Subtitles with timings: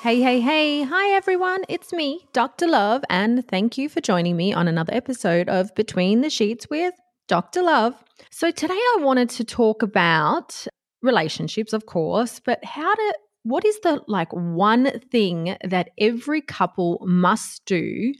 [0.00, 0.84] Hey, hey, hey.
[0.84, 1.64] Hi, everyone.
[1.68, 2.68] It's me, Dr.
[2.68, 6.94] Love, and thank you for joining me on another episode of Between the Sheets with
[7.26, 7.62] Dr.
[7.62, 7.94] Love.
[8.30, 10.68] So, today I wanted to talk about
[11.02, 17.00] relationships, of course, but how to, what is the like one thing that every couple
[17.04, 18.14] must do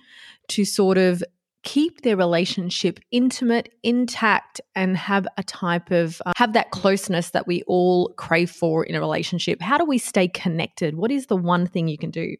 [0.48, 1.22] to sort of
[1.64, 7.46] keep their relationship intimate, intact, and have a type of uh, have that closeness that
[7.46, 9.60] we all crave for in a relationship.
[9.60, 10.96] How do we stay connected?
[10.96, 12.36] What is the one thing you can do?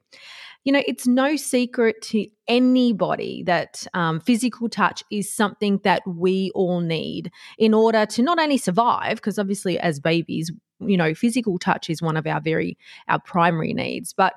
[0.64, 6.50] You know, it's no secret to anybody that um, physical touch is something that we
[6.54, 11.58] all need in order to not only survive, because obviously as babies, you know, physical
[11.58, 12.76] touch is one of our very
[13.08, 14.34] our primary needs, but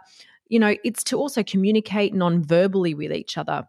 [0.47, 3.63] you know, it's to also communicate non-verbally with each other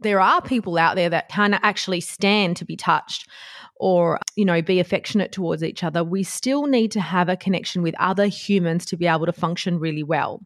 [0.00, 3.28] there are people out there that can actually stand to be touched
[3.76, 6.02] or you know be affectionate towards each other.
[6.04, 9.78] We still need to have a connection with other humans to be able to function
[9.78, 10.40] really well.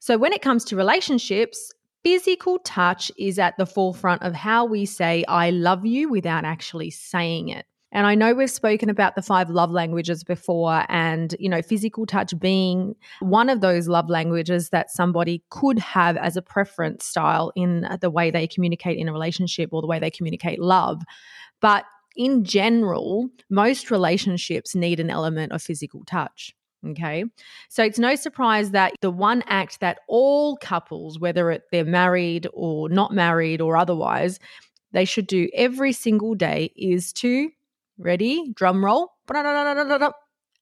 [0.00, 1.72] So when it comes to relationships
[2.04, 6.90] physical touch is at the forefront of how we say i love you without actually
[6.90, 11.48] saying it and I know we've spoken about the five love languages before, and, you
[11.48, 16.42] know, physical touch being one of those love languages that somebody could have as a
[16.42, 20.60] preference style in the way they communicate in a relationship or the way they communicate
[20.60, 21.02] love.
[21.60, 26.54] But in general, most relationships need an element of physical touch.
[26.86, 27.24] Okay.
[27.68, 32.46] So it's no surprise that the one act that all couples, whether it, they're married
[32.52, 34.38] or not married or otherwise,
[34.92, 37.50] they should do every single day is to
[37.98, 38.52] Ready?
[38.54, 39.12] Drum roll.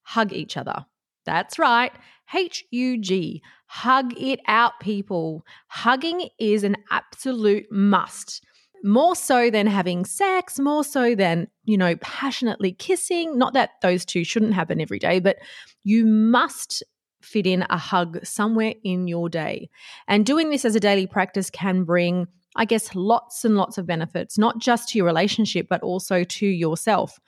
[0.02, 0.86] Hug each other.
[1.24, 1.92] That's right.
[2.34, 3.42] H U G.
[3.66, 5.44] Hug it out, people.
[5.68, 8.44] Hugging is an absolute must.
[8.84, 13.36] More so than having sex, more so than, you know, passionately kissing.
[13.36, 15.38] Not that those two shouldn't happen every day, but
[15.82, 16.84] you must
[17.22, 19.68] fit in a hug somewhere in your day.
[20.06, 23.86] And doing this as a daily practice can bring I guess, lots and lots of
[23.86, 27.18] benefits, not just to your relationship, but also to yourself.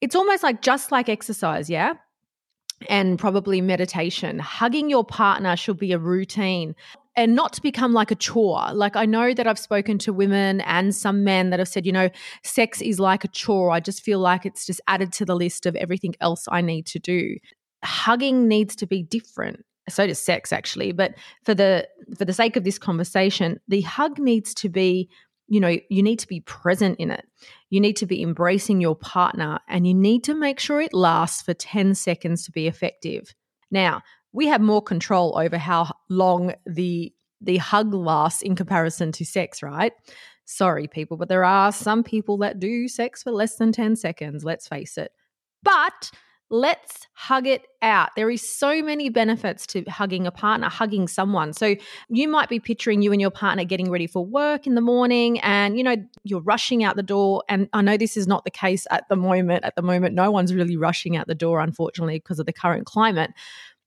[0.00, 1.94] It's almost like just like exercise, yeah?
[2.88, 4.38] And probably meditation.
[4.38, 6.74] Hugging your partner should be a routine
[7.18, 8.72] and not to become like a chore.
[8.72, 11.90] Like I know that I've spoken to women and some men that have said, you
[11.90, 12.10] know,
[12.44, 13.72] sex is like a chore.
[13.72, 16.86] I just feel like it's just added to the list of everything else I need
[16.86, 17.36] to do.
[17.82, 20.92] Hugging needs to be different so does sex actually.
[20.92, 25.08] But for the for the sake of this conversation the hug needs to be
[25.48, 27.26] you know you need to be present in it.
[27.70, 31.42] You need to be embracing your partner and you need to make sure it lasts
[31.42, 33.34] for 10 seconds to be effective.
[33.70, 39.24] Now we have more control over how long the the hug lasts in comparison to
[39.24, 39.92] sex right?
[40.44, 44.44] Sorry people but there are some people that do sex for less than 10 seconds
[44.44, 45.12] let's face it.
[45.62, 46.10] But
[46.50, 48.10] Let's hug it out.
[48.16, 51.52] There is so many benefits to hugging a partner, hugging someone.
[51.52, 51.76] So
[52.08, 55.40] you might be picturing you and your partner getting ready for work in the morning
[55.40, 58.50] and you know you're rushing out the door and I know this is not the
[58.50, 59.64] case at the moment.
[59.64, 62.86] At the moment no one's really rushing out the door unfortunately because of the current
[62.86, 63.32] climate.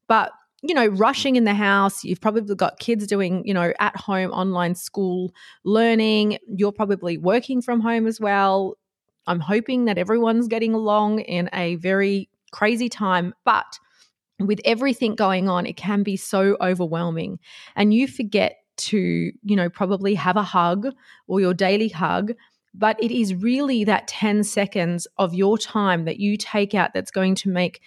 [0.08, 2.04] But you know, rushing in the house.
[2.04, 5.34] You've probably got kids doing, you know, at home online school
[5.64, 6.38] learning.
[6.48, 8.78] You're probably working from home as well.
[9.26, 13.34] I'm hoping that everyone's getting along in a very crazy time.
[13.46, 13.80] But
[14.40, 17.40] with everything going on, it can be so overwhelming.
[17.76, 20.88] And you forget to, you know, probably have a hug
[21.28, 22.34] or your daily hug.
[22.74, 27.12] But it is really that 10 seconds of your time that you take out that's
[27.12, 27.82] going to make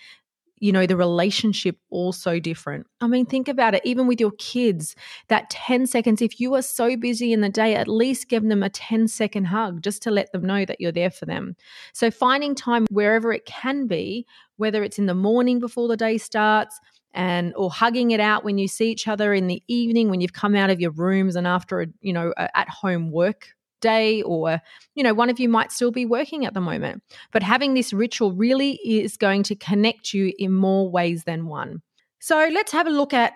[0.65, 2.87] you know, the relationship also different.
[3.03, 4.97] I mean, think about it, even with your kids,
[5.29, 8.63] that 10 seconds, if you are so busy in the day, at least give them
[8.63, 11.55] a 10 second hug just to let them know that you're there for them.
[11.93, 14.27] So, finding time wherever it can be,
[14.57, 16.81] whether it's in the morning before the day starts,
[17.13, 20.33] and or hugging it out when you see each other in the evening when you've
[20.33, 23.51] come out of your rooms and after a you know at home work
[23.93, 24.61] day or
[24.95, 27.03] you know one of you might still be working at the moment.
[27.33, 31.83] But having this ritual really is going to connect you in more ways than one.
[32.21, 33.35] So let's have a look at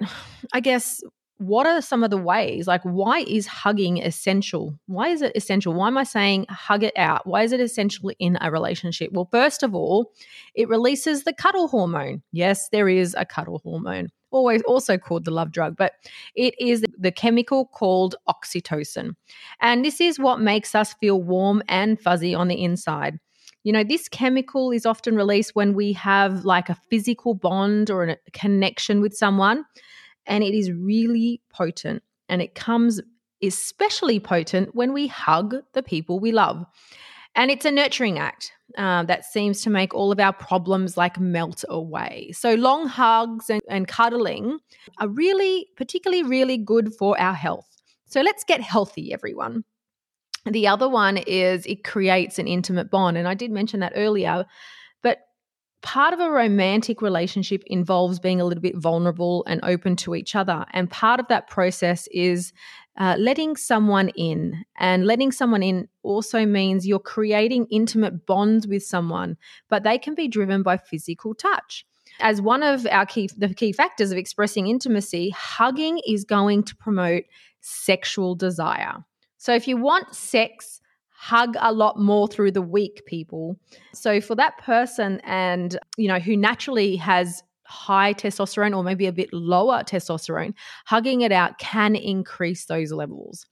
[0.54, 1.02] i guess
[1.38, 2.66] what are some of the ways?
[2.66, 4.76] Like why is hugging essential?
[4.86, 5.72] Why is it essential?
[5.72, 7.26] Why am i saying hug it out?
[7.26, 9.12] Why is it essential in a relationship?
[9.12, 10.12] Well first of all
[10.54, 12.22] it releases the cuddle hormone.
[12.32, 15.92] Yes there is a cuddle hormone always also called the love drug, but
[16.34, 19.14] it is the chemical called oxytocin.
[19.60, 23.18] And this is what makes us feel warm and fuzzy on the inside.
[23.64, 28.04] You know, this chemical is often released when we have like a physical bond or
[28.04, 29.64] a connection with someone,
[30.26, 32.02] and it is really potent.
[32.28, 33.00] And it comes
[33.42, 36.64] especially potent when we hug the people we love.
[37.34, 41.18] And it's a nurturing act uh, that seems to make all of our problems like
[41.18, 42.30] melt away.
[42.32, 44.58] So, long hugs and, and cuddling
[44.98, 47.66] are really, particularly, really good for our health.
[48.06, 49.64] So, let's get healthy, everyone.
[50.44, 53.16] The other one is it creates an intimate bond.
[53.16, 54.44] And I did mention that earlier.
[55.02, 55.18] But
[55.82, 60.34] part of a romantic relationship involves being a little bit vulnerable and open to each
[60.34, 60.64] other.
[60.72, 62.52] And part of that process is
[62.98, 64.64] uh, letting someone in.
[64.76, 69.36] And letting someone in also means you're creating intimate bonds with someone,
[69.68, 71.86] but they can be driven by physical touch.
[72.20, 76.76] As one of our key the key factors of expressing intimacy, hugging is going to
[76.76, 77.22] promote
[77.60, 79.04] sexual desire.
[79.36, 80.80] So if you want sex,
[81.10, 83.56] hug a lot more through the week people.
[83.94, 89.12] So for that person and you know who naturally has high testosterone or maybe a
[89.12, 90.54] bit lower testosterone,
[90.86, 93.46] hugging it out can increase those levels.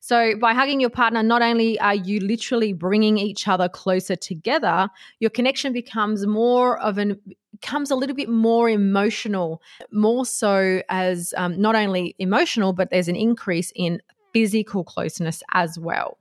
[0.00, 4.88] So, by hugging your partner, not only are you literally bringing each other closer together,
[5.20, 7.20] your connection becomes more of an
[7.52, 13.06] becomes a little bit more emotional, more so as um, not only emotional, but there's
[13.06, 14.02] an increase in
[14.32, 16.18] physical closeness as well.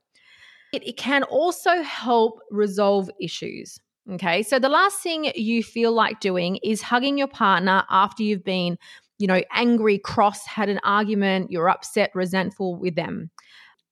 [0.72, 3.80] It, it can also help resolve issues.
[4.10, 4.44] Okay.
[4.44, 8.78] So the last thing you feel like doing is hugging your partner after you've been,
[9.20, 13.30] you know, angry, cross, had an argument, you're upset, resentful with them.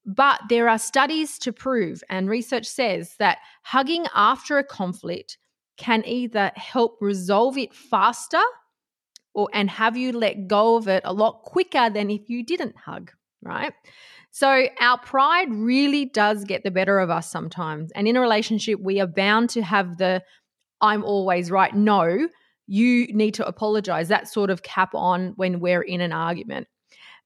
[0.06, 5.38] But there are studies to prove, and research says that hugging after a conflict
[5.78, 8.42] can either help resolve it faster
[9.34, 12.76] or and have you let go of it a lot quicker than if you didn't
[12.78, 13.12] hug,
[13.44, 13.74] right?
[14.40, 17.92] So, our pride really does get the better of us sometimes.
[17.92, 20.24] And in a relationship, we are bound to have the
[20.80, 21.76] I'm always right.
[21.76, 22.30] No,
[22.66, 24.08] you need to apologize.
[24.08, 26.70] That sort of cap on when we're in an argument.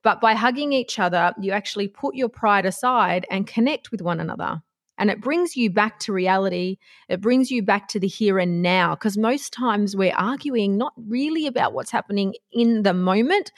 [0.02, 4.20] But by hugging each other, you actually put your pride aside and connect with one
[4.20, 4.64] another.
[4.98, 6.78] And it brings you back to reality.
[7.10, 8.96] It brings you back to the here and now.
[8.96, 13.52] Because most times we're arguing not really about what's happening in the moment,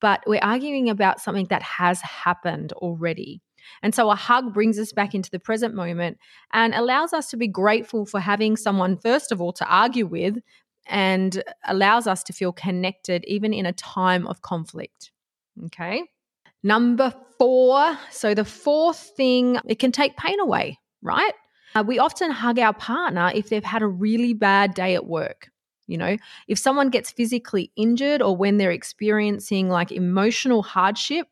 [0.00, 3.40] but we're arguing about something that has happened already.
[3.82, 6.18] And so a hug brings us back into the present moment
[6.52, 10.38] and allows us to be grateful for having someone, first of all, to argue with
[10.86, 15.10] and allows us to feel connected even in a time of conflict.
[15.66, 16.02] Okay.
[16.62, 17.98] Number four.
[18.10, 21.32] So the fourth thing, it can take pain away, right?
[21.74, 25.50] Uh, we often hug our partner if they've had a really bad day at work.
[25.88, 31.26] You know, if someone gets physically injured or when they're experiencing like emotional hardship,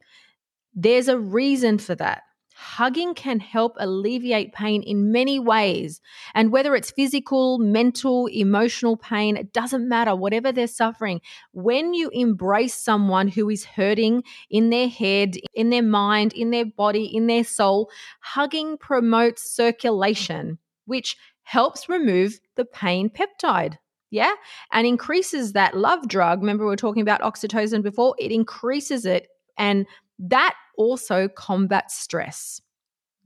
[0.75, 2.23] there's a reason for that.
[2.58, 6.00] Hugging can help alleviate pain in many ways.
[6.35, 11.20] And whether it's physical, mental, emotional pain, it doesn't matter, whatever they're suffering.
[11.52, 16.64] When you embrace someone who is hurting in their head, in their mind, in their
[16.64, 23.76] body, in their soul, hugging promotes circulation, which helps remove the pain peptide.
[24.17, 24.33] Yeah.
[24.73, 26.41] And increases that love drug.
[26.41, 28.15] Remember, we were talking about oxytocin before?
[28.19, 29.29] It increases it.
[29.59, 29.87] And
[30.19, 32.63] that also combats stress.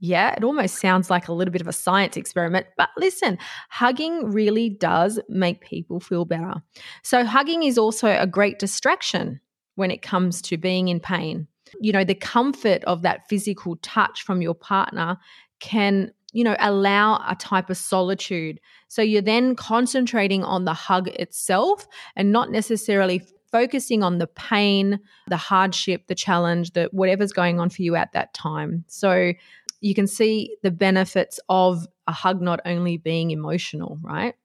[0.01, 3.37] Yeah, it almost sounds like a little bit of a science experiment, but listen,
[3.69, 6.55] hugging really does make people feel better.
[7.03, 9.39] So, hugging is also a great distraction
[9.75, 11.47] when it comes to being in pain.
[11.79, 15.17] You know, the comfort of that physical touch from your partner
[15.61, 18.59] can you know, allow a type of solitude.
[18.87, 23.21] So you're then concentrating on the hug itself and not necessarily
[23.51, 28.13] focusing on the pain, the hardship, the challenge, that whatever's going on for you at
[28.13, 28.85] that time.
[28.87, 29.33] So
[29.81, 34.35] you can see the benefits of a hug not only being emotional, right?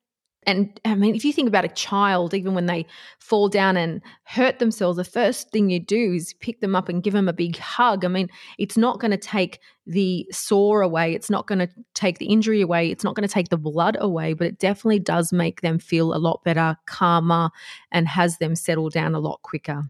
[0.47, 2.87] And I mean, if you think about a child, even when they
[3.19, 7.03] fall down and hurt themselves, the first thing you do is pick them up and
[7.03, 8.05] give them a big hug.
[8.05, 12.19] I mean, it's not going to take the sore away, it's not going to take
[12.19, 15.33] the injury away, it's not going to take the blood away, but it definitely does
[15.33, 17.51] make them feel a lot better, calmer,
[17.91, 19.83] and has them settle down a lot quicker.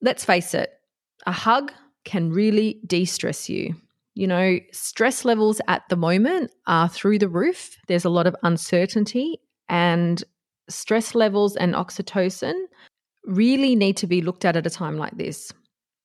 [0.00, 0.72] Let's face it,
[1.26, 1.72] a hug
[2.04, 3.76] can really de stress you.
[4.14, 7.76] You know, stress levels at the moment are through the roof.
[7.88, 10.22] There's a lot of uncertainty and
[10.68, 12.54] stress levels and oxytocin
[13.24, 15.52] really need to be looked at at a time like this.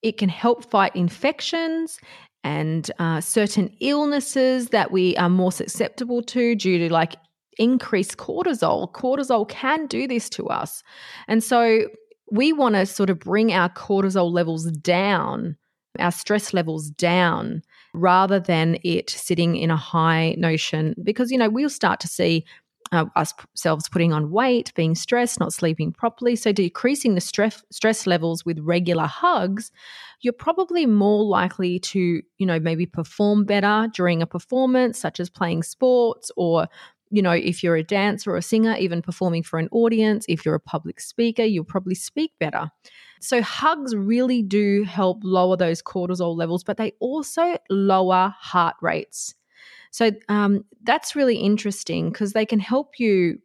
[0.01, 1.99] It can help fight infections
[2.43, 7.15] and uh, certain illnesses that we are more susceptible to due to like
[7.57, 8.91] increased cortisol.
[8.93, 10.81] Cortisol can do this to us.
[11.27, 11.89] And so
[12.31, 15.57] we want to sort of bring our cortisol levels down,
[15.97, 17.61] our stress levels down,
[17.93, 20.95] rather than it sitting in a high notion.
[21.03, 22.45] Because, you know, we'll start to see
[22.91, 26.35] uh, ourselves putting on weight, being stressed, not sleeping properly.
[26.35, 29.71] So, decreasing the stress stress levels with regular hugs,
[30.21, 35.29] you're probably more likely to, you know, maybe perform better during a performance, such as
[35.29, 36.67] playing sports or
[37.11, 40.45] you know, if you're a dancer or a singer, even performing for an audience, if
[40.45, 42.69] you're a public speaker, you'll probably speak better.
[43.19, 49.35] So, hugs really do help lower those cortisol levels, but they also lower heart rates.
[49.91, 53.39] So um, that's really interesting because they can help you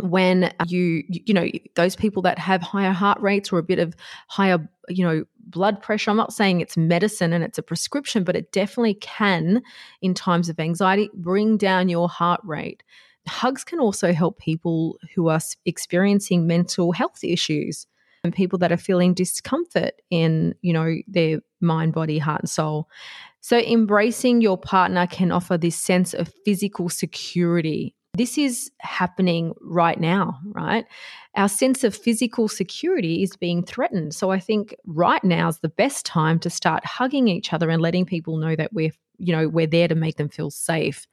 [0.00, 1.46] when you you know
[1.76, 3.94] those people that have higher heart rates or a bit of
[4.26, 4.58] higher
[4.88, 8.50] you know blood pressure i'm not saying it's medicine and it's a prescription but it
[8.50, 9.62] definitely can
[10.02, 12.82] in times of anxiety bring down your heart rate
[13.28, 17.86] hugs can also help people who are experiencing mental health issues
[18.24, 22.88] and people that are feeling discomfort in you know their mind body heart and soul
[23.44, 27.94] so, embracing your partner can offer this sense of physical security.
[28.16, 30.86] This is happening right now, right?
[31.36, 34.14] Our sense of physical security is being threatened.
[34.14, 37.82] So, I think right now is the best time to start hugging each other and
[37.82, 41.06] letting people know that we're you know we're there to make them feel safe.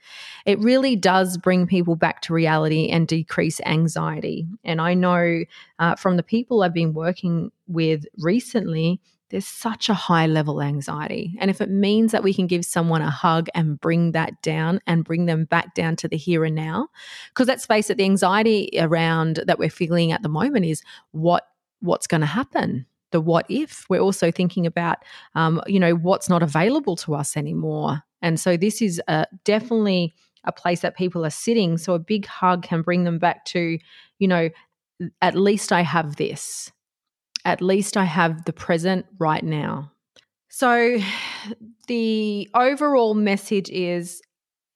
[0.45, 4.47] It really does bring people back to reality and decrease anxiety.
[4.63, 5.43] And i know
[5.79, 11.35] uh, from the people i've been working with recently there's such a high level anxiety.
[11.39, 14.81] And if it means that we can give someone a hug and bring that down
[14.85, 16.89] and bring them back down to the here and now,
[17.29, 21.47] because let's face it, the anxiety around that we're feeling at the moment is what
[21.79, 23.85] what's going to happen the what if.
[23.89, 24.97] We're also thinking about
[25.35, 28.03] um, you know what's not available to us anymore.
[28.21, 30.13] And so this is uh, definitely
[30.43, 31.77] a place that people are sitting.
[31.77, 33.77] So a big hug can bring them back to
[34.19, 34.49] you know
[35.21, 36.71] at least i have this.
[37.43, 39.91] At least I have the present right now.
[40.49, 40.99] So,
[41.87, 44.21] the overall message is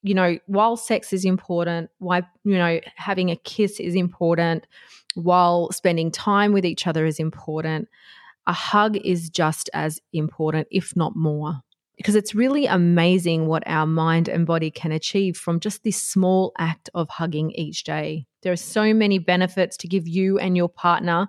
[0.06, 4.64] you know, while sex is important, why, you know, having a kiss is important,
[5.14, 7.88] while spending time with each other is important,
[8.46, 11.60] a hug is just as important, if not more.
[11.96, 16.52] Because it's really amazing what our mind and body can achieve from just this small
[16.58, 18.26] act of hugging each day.
[18.42, 21.28] There are so many benefits to give you and your partner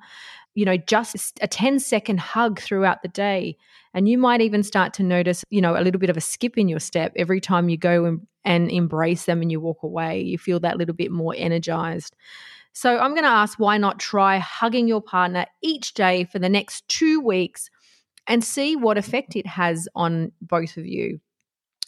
[0.57, 3.55] you know, just a 10 second hug throughout the day.
[3.93, 6.57] And you might even start to notice, you know, a little bit of a skip
[6.57, 10.21] in your step every time you go and, and embrace them and you walk away.
[10.21, 12.15] You feel that little bit more energized.
[12.79, 16.47] So I'm going to ask why not try hugging your partner each day for the
[16.47, 17.71] next two weeks
[18.27, 21.19] and see what effect it has on both of you?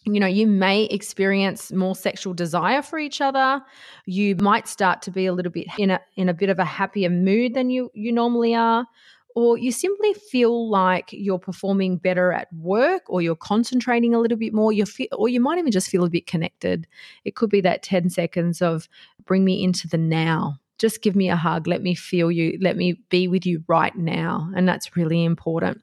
[0.05, 3.61] You know you may experience more sexual desire for each other.
[4.07, 6.65] You might start to be a little bit in a in a bit of a
[6.65, 8.87] happier mood than you you normally are
[9.35, 14.39] or you simply feel like you're performing better at work or you're concentrating a little
[14.39, 14.73] bit more.
[14.73, 16.87] You feel or you might even just feel a bit connected.
[17.25, 18.89] It could be that 10 seconds of
[19.23, 22.75] bring me into the now just give me a hug let me feel you let
[22.75, 25.81] me be with you right now and that's really important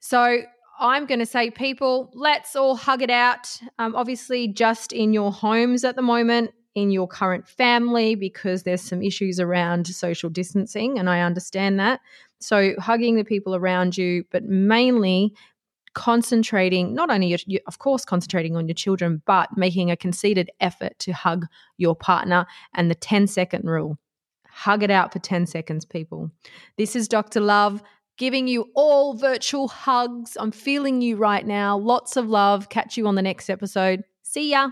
[0.00, 0.42] so
[0.80, 3.60] I'm going to say, people, let's all hug it out.
[3.78, 8.80] Um, obviously, just in your homes at the moment, in your current family, because there's
[8.80, 12.00] some issues around social distancing, and I understand that.
[12.38, 15.34] So, hugging the people around you, but mainly
[15.94, 20.98] concentrating, not only, your, of course, concentrating on your children, but making a conceited effort
[21.00, 23.98] to hug your partner and the 10 second rule.
[24.48, 26.30] Hug it out for 10 seconds, people.
[26.76, 27.40] This is Dr.
[27.40, 27.82] Love
[28.20, 30.36] giving you all virtual hugs.
[30.38, 31.78] I'm feeling you right now.
[31.78, 32.68] Lots of love.
[32.68, 34.04] Catch you on the next episode.
[34.22, 34.70] See ya.